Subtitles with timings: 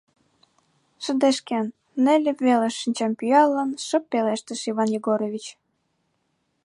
[1.03, 1.65] —Шыдешкен,—
[2.03, 5.45] Нелли велыш шинчам пӱалын, шып пелештыш Иван Егорович.